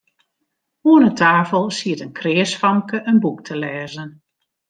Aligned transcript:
Oan 0.89 1.03
'e 1.07 1.11
tafel 1.19 1.65
siet 1.77 2.03
in 2.05 2.15
kreas 2.19 2.51
famke 2.61 2.97
in 3.09 3.21
boek 3.23 3.39
te 3.45 3.55
lêzen. 3.61 4.09